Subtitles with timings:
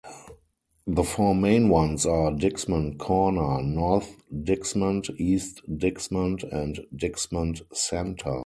[0.87, 8.39] The four main ones are Dixmont Corner, North Dixmont, East Dixmont, and Dixmont Center.